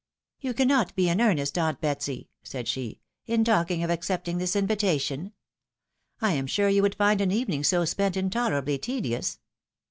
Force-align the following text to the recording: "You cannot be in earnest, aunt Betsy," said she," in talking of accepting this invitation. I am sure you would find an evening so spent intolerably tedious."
"You 0.39 0.55
cannot 0.55 0.95
be 0.95 1.09
in 1.09 1.21
earnest, 1.21 1.59
aunt 1.59 1.79
Betsy," 1.79 2.27
said 2.41 2.67
she," 2.67 3.01
in 3.27 3.43
talking 3.43 3.83
of 3.83 3.91
accepting 3.91 4.39
this 4.39 4.55
invitation. 4.55 5.31
I 6.21 6.33
am 6.33 6.47
sure 6.47 6.69
you 6.69 6.81
would 6.81 6.95
find 6.95 7.21
an 7.21 7.29
evening 7.31 7.63
so 7.63 7.85
spent 7.85 8.17
intolerably 8.17 8.79
tedious." 8.79 9.37